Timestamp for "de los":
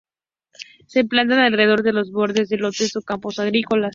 1.83-2.11